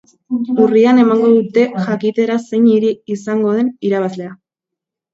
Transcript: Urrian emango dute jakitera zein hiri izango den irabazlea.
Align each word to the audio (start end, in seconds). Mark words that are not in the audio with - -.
Urrian 0.63 1.01
emango 1.03 1.29
dute 1.33 1.67
jakitera 1.89 2.39
zein 2.47 2.67
hiri 2.73 2.93
izango 3.19 3.57
den 3.63 3.73
irabazlea. 3.93 4.37